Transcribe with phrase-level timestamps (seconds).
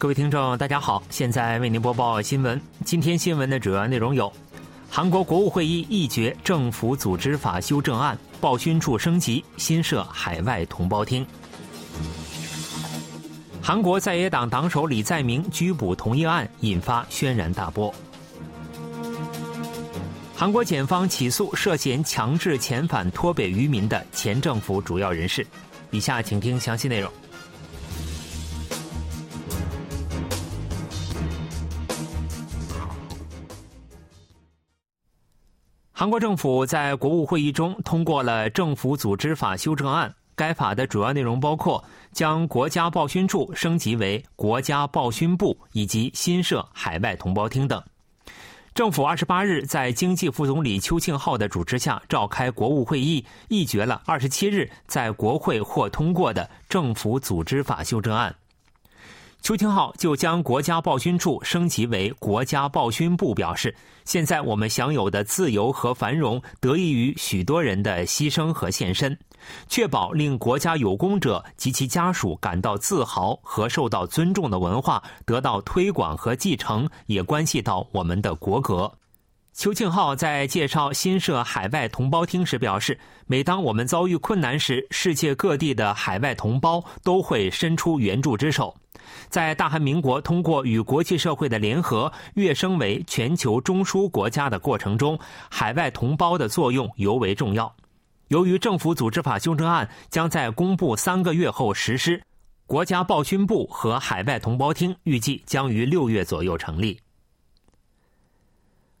[0.00, 2.58] 各位听众，大家好，现在为您播报新闻。
[2.86, 4.32] 今天新闻的主要内容有：
[4.88, 11.22] 韩国国务会议议决政府组织法修正案，报勋处升级，新设海外同胞厅；
[13.60, 17.92] 韩国在野党党首李在明拘捕同意案引发轩然大波；
[20.34, 25.46] 韩国检方起诉涉嫌强制遣返脱北渔民的前政府主要人士。
[25.90, 27.12] 以下请听详细内容。
[36.00, 47.82] 韩国政府在国务会议中通过了政府组织法修正案，该法的主要内容包括将国家报勋处升级为国家报勋部，以及新设海外同胞厅等。
[48.72, 58.34] 政府二十八日在经济副总理邱庆浩的主持下召开国务会议，议决了二十七日在国会获通过的政府组织法修正案。
[59.42, 63.74] 邱清浩就将国家报勋处升级为国家报勋部，表示
[64.04, 69.18] ：“现在我们享有的自由和繁荣，得益于许多人的牺牲和献身。
[69.66, 78.92] 确保令国家有功者及其家属感到自豪和受到尊重的文化得到推广和继承，也关系到我们的国格。”
[79.54, 88.76] 邱庆浩在介绍新设海外同胞厅时表示：“每当我们遭遇困难时，世界各地的海外同胞都会伸出援助之手。”
[89.28, 95.18] 在大韩民国通过与国际社会的联合跃升为全球中枢国家的过程中，
[95.50, 97.74] 海外同胞的作用尤为重要。
[98.28, 102.22] 由于政府组织法修正案将在公布三个月后实施，
[102.66, 107.00] 国家报勋部和海外同胞厅预计将于六月左右成立。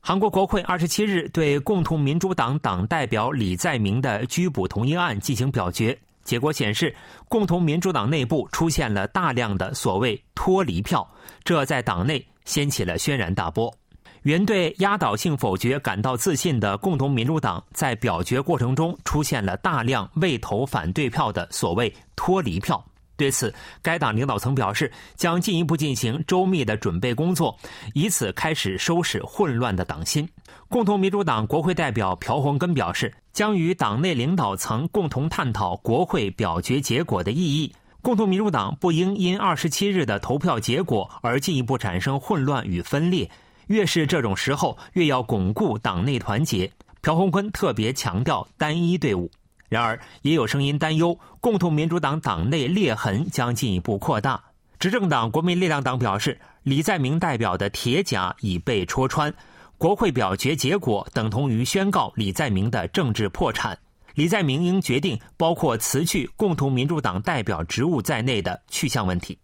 [0.00, 5.98] 韩国国会二十七日对共同民主党党代表李在明的拘捕同意案进行表决。
[6.26, 6.94] 结果显示，
[7.28, 11.08] 共同民主党内部出现了大量的所谓脱离票，
[11.44, 13.72] 这在党内掀起了轩然大波。
[14.22, 22.84] 原对压倒性否决感到自信的共同民主党，在表决过程中出现了大量未投反对票的所谓脱离票。
[23.16, 27.56] 对此，该党领导层表示，将进一步进行周密的准备工作，
[27.94, 30.28] 以此开始收拾混乱的党心。
[30.68, 37.70] 共同民主党国会代表朴洪根表示，将与党内领导层共同探讨国会表决结果的意义。
[38.00, 43.30] 共同民主党不应因二十七日的投票结果而进一步产生混乱与分裂。
[43.66, 46.72] 越是这种时候，越要巩固党内团结。
[47.02, 49.30] 朴洪坤特别强调单一队伍。
[49.68, 54.42] 然而，也有声音担忧，共同民主党党内裂痕将进一步扩大。
[54.78, 59.34] 执政党国民力量党表示，李在明代表的铁甲已被戳穿，
[59.78, 63.78] 国会表决结果等同于宣告李在明的政治破产。
[64.14, 69.38] 李在明应决定包括辞去共同民主党代表职务在内的去向问题。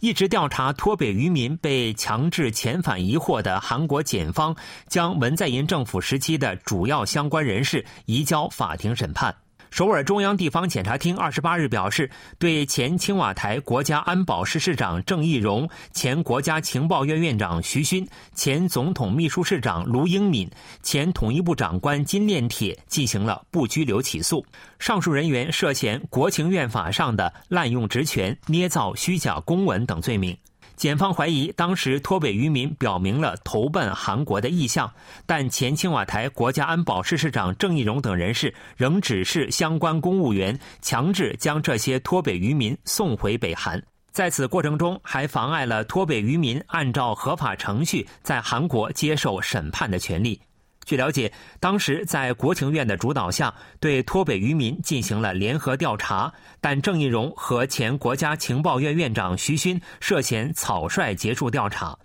[0.00, 4.56] 一直调查脱北渔民被强制遣返疑惑的韩国检方，
[4.88, 9.34] 将文在寅政府时期的主要相关人士移交法庭审判。
[9.70, 20.50] 首尔中央地方检察厅二十八日表示，对前青瓦台国家安保室室长郑义溶、前国家情报院院长徐勋、前总统秘书室长卢英敏、
[20.82, 24.44] 前统一部长官金炼铁进行了不拘留起诉。
[24.78, 30.36] 上述人员涉嫌国情院法上的滥用职权、捏造虚假公文等罪名。
[30.76, 34.92] 检方怀疑，当时脱北渔民表明了投奔韩国的意向，
[35.24, 43.82] 但前青瓦台国家安保室室长郑义荣等人士仍指示相关公务员强制将这些脱北渔民送回北韩，
[44.12, 50.38] 在此过程中还妨碍了脱北渔民按照合法程序在韩国接受审判的权利。
[50.86, 61.98] 据了解，当时在国情院的主导下，对脱北渔民进行了联合调查，但郑义溶和前国家情报院院长徐勋涉嫌草率结束调查。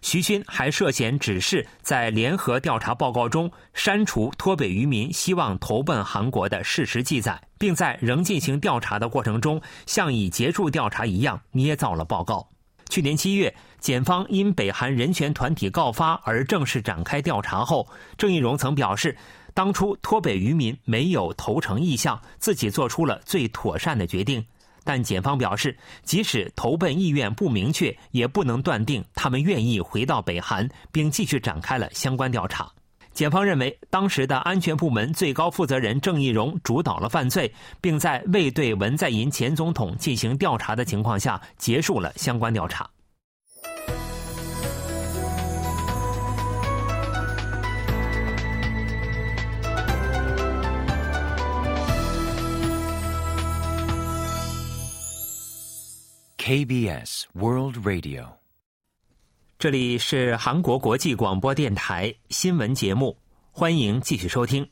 [0.00, 12.48] 徐勋还涉嫌指示在联合调查报告中删除脱北渔民希望投奔韩国的事实记载，并在仍进行调查的过程中，像已结束调查一样捏造了报告。
[12.88, 17.84] 去年七月，检方因北韩人权团体告发而正式展开调查后，
[18.16, 19.16] 郑义溶曾表示，
[19.54, 24.42] 当初脱北渔民没有投诚意向，自己做出了最妥善的决定。
[24.84, 32.70] 但检方表示，即使投奔意愿不明确，也不能断定他们愿意回到北韩，并继续展开了相关调查。
[33.12, 42.88] 检方认为，当时的安全部门最高负责人郑义溶主导了犯罪，并在未对文在寅前总统进行调查的情况下结束了相关调查。
[56.44, 58.26] KBS World Radio，
[59.60, 63.16] 这里是韩国国际广播电台新闻节目，
[63.52, 64.68] 欢迎继续收听。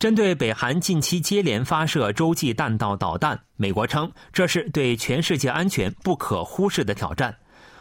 [0.00, 7.38] 针对北韩近期接连发射洲际弹道导弹，美国称这是对全世界安全不可忽视的挑战。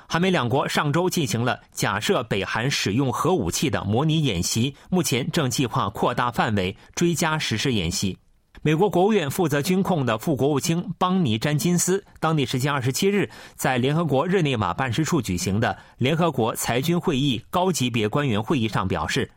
[0.08, 8.20] 韩美两国上周进行了假设北韩使用核武器的模拟演习，目前正计划扩大范围，追加实施演习。
[8.64, 19.32] 美国国务院负责军控的副国务卿邦尼·詹金斯，当地时间二十七日在联合国日内瓦办事处举行的联合国裁军会议高级别官员会议上表示，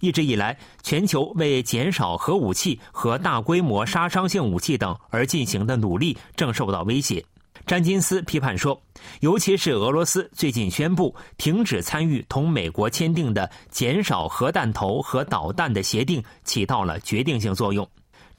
[0.00, 7.22] 一直以来，全球为减少核武器和大规模杀伤性武器等而进行的努力正受到威胁。
[7.66, 8.80] 詹金斯批判说，
[9.20, 17.86] 尤其是俄罗斯最近宣布停止参与同美国签订的减少核弹头和导弹的协定，起到了决定性作用。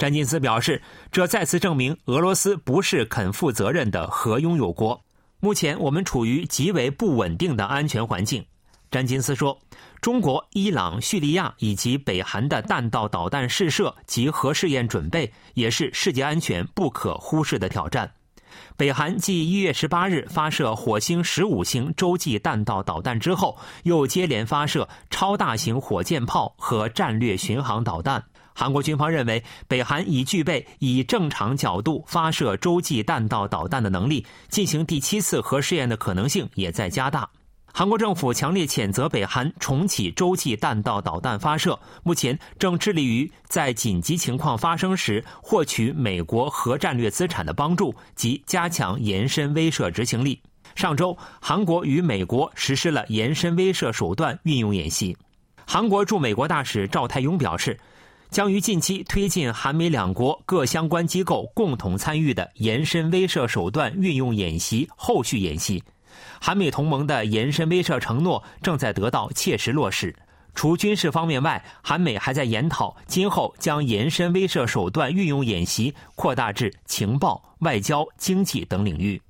[0.02, 0.82] 詹金斯表示，
[1.12, 5.00] 这再次证明俄罗斯不是肯负责任的核拥有国。
[5.40, 8.44] 目前我们处于极为不稳定的安全环境。
[8.90, 9.60] 詹金斯说，
[10.02, 18.12] 中国、伊朗、叙利亚以及北韩的弹道导弹试射及核试验准备，也是世界安全不可忽视的挑战。
[18.76, 28.24] 北韩继一月十八日发射火星十五星洲际弹道导弹之后，又接连发射超大型火箭炮和战略巡航导弹。
[28.54, 37.28] 韩国军方认为，北韩已具备以正常角度发射洲际弹道导弹的能力，进行第七次核试验的可能性也在加大。
[37.74, 50.40] 韩国政府强烈谴责北韩重启洲际弹道导弹发射，目前正致力于在紧急情况发生时获取美国核战略资产的帮助及加强延伸威慑执行力。
[50.76, 55.16] 上周，韩国与美国实施了延伸威慑手段运用演习。
[55.66, 57.80] 韩国驻美国大使赵泰庸表示。
[58.32, 65.84] 将于近期推进韩美两国各相关机构共同参与的延伸威慑手段运用演习后续演习。
[66.40, 70.16] 韩美同盟的延伸威慑承诺正在得到切实落实。
[70.56, 79.22] 除军事方面外，韩美还在研讨今后将延伸威慑手段运用演习扩大至情报、外交、经济等领域。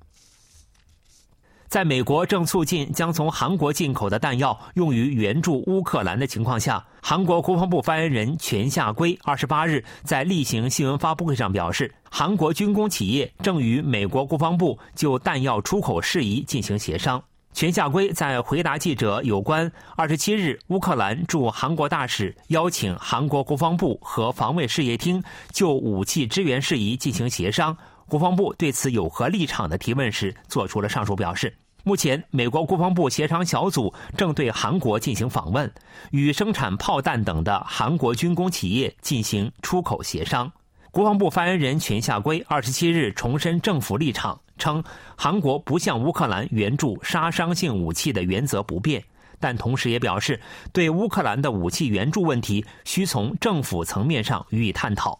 [1.72, 17.22] 在美国正促进将从韩国进口的弹药用于援助乌克兰的情况下，韩国国防部发言人全夏圭二十八日在例行新闻发布会上表示，韩国军工企业正与美国国防部就弹药出口事宜进行协商。
[17.54, 25.22] 全夏圭在回答记者有关二十七日乌克兰驻韩国大使邀请韩国国防部和防卫事业厅
[25.52, 27.74] 就武器支援事宜进行协商，
[28.10, 31.50] 国防部对此有何立场的提问时，做出了上述表示。
[31.84, 35.68] 目前，美国国防部协商小组正对韩国进行访问，
[36.12, 40.50] 与生产炮弹等的韩国军工企业进行出口协商。
[40.92, 44.84] 国防部发言人全夏圭二十七日重申政府立场，称
[45.16, 49.02] 韩国不向乌克兰援助杀伤性武器的原则不变，
[49.40, 50.40] 但同时也表示，
[50.72, 55.18] 对乌克兰的武器援助问题需从政府层面上予以探讨。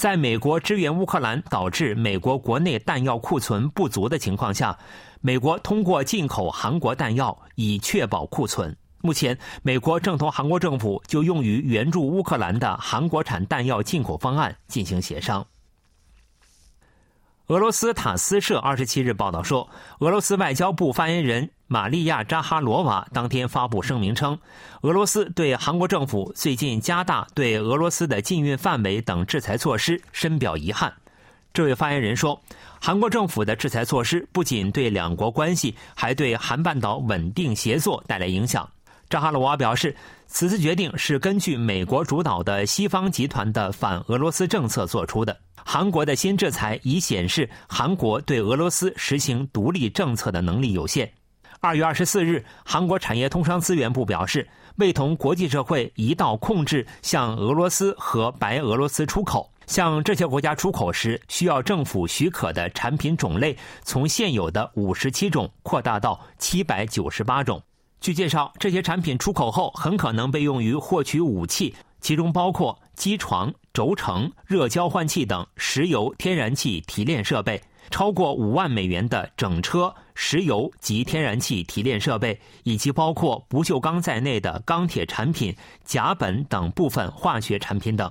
[0.00, 4.76] 在美国支援乌克兰导致美国国内弹药库存不足的情况下。
[5.20, 8.74] 美国通过进口韩国弹药以确保库存。
[9.02, 15.46] 目前，美国正同韩国政府就用于援助乌克兰的韩国产弹药进口方案进行协商。
[17.48, 24.36] 俄罗斯塔斯社二十七日报道说，俄罗斯外交部发言人玛利亚扎哈罗娃当天发布声明称，
[24.80, 30.92] 俄罗斯对韩国政府最近加大对俄罗斯的禁运范围等制裁措施深表遗憾。
[31.54, 32.42] 这位发言人说。
[32.80, 38.68] 韩国政府的制裁措施不仅对两国关系，还对韩半岛稳定协作带来影响。
[39.08, 39.94] 扎哈罗娃表示，
[40.26, 45.36] 此次决定是根据美国主导的西方集团的反俄罗斯政策做出的。
[45.54, 51.08] 韩国的新制裁已显示，韩国对俄罗斯实行独立政策的能力有限。
[51.62, 59.50] 二月二十四日，韩国产业通商资源部表示，为同国际社会一道控制向俄罗斯和白俄罗斯出口。
[59.66, 67.62] 向这些国家出口时需要政府许可的产品种类，从现有的五十七种扩大到七百九十八种。
[68.00, 85.54] 据介绍，这些产品出口后很可能被用于获取武器，其中包括机床、轴承、热交换器等石油、天然气提炼设备；超过五万美元的整车、石油及天然气提炼设备，以及包括不锈钢在内的钢铁产品、
[85.84, 88.10] 甲苯等部分化学产品等。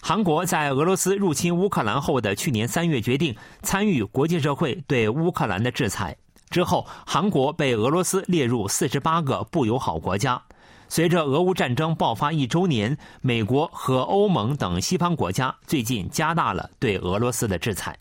[0.00, 6.16] 韩国在俄罗斯入侵乌克兰后的去年三月决定参与国际社会对乌克兰的制裁
[6.50, 10.40] 之后，韩国被俄罗斯列入四十八个不友好国家。
[10.88, 17.94] 随着俄乌战争爆发一周年，美国和欧盟等西方国家最近加大了对俄罗斯的制裁。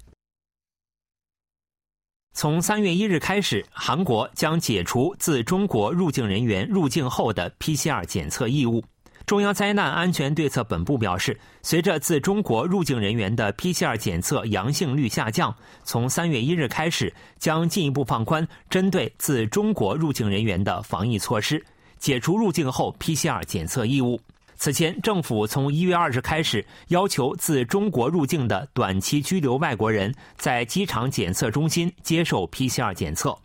[2.40, 8.84] 从三月一日开始，韩国将解除自中国入境人员入境后的 PCR 检测义务。
[9.26, 15.52] 中央灾难安全对策本部表示，随着自中国入境人员的 PCR 检测阳性率下降，
[15.84, 21.66] 从三月一日开始，将进一步放宽针对自中国入境人员的防疫措施，
[21.98, 24.22] 解除入境后 PCR 检测义务。
[24.58, 33.38] 此前，政府从一月二日开始，要求自中国入境的短期居留外国人在机场检测中心接受 PCR 检测。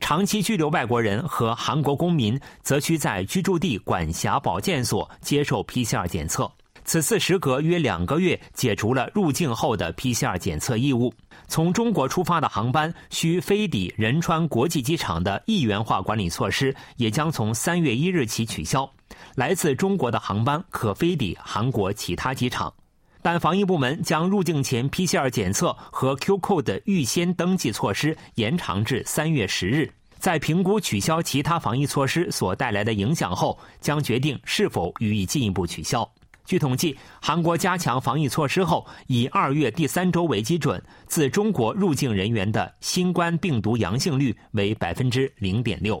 [0.00, 6.50] 长期居留外国人和韩国公民则需在居住地管辖保健所接受 PCR 检测。
[6.86, 11.12] 此次时隔约两个月，解除了入境后的 PCR 检测义务。
[11.48, 18.90] 从中国出发的航班需飞抵仁川国际机场的一元化管理措施也将从三月一日起取消。
[19.34, 22.72] 来自中国的航班可飞抵韩国其他机场。
[23.22, 36.08] 但防疫部门将入境前 PCR 检测和 Q Code 预先登记措施延长至三月十日，在评估取消其他防疫措施所带来的影响后，将决定是否予以进一步取消。
[36.44, 46.00] 据统计，韩国加强防疫措施后，以二月第三周为基准，自中国入境人员的新冠病毒阳性率为百分之零点六。